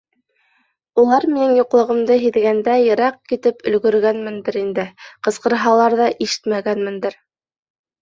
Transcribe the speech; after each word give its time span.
Улар 1.03 1.27
минең 1.33 1.53
юҡлығымды 1.57 2.17
һиҙгәндә 2.23 2.79
йыраҡ 2.87 3.21
китеп 3.35 3.63
өлгөргәнмендер 3.75 4.61
инде, 4.65 4.89
ҡысҡырһалар 5.31 6.01
ҙа, 6.05 6.13
ишетмәгәнмендер. 6.29 7.25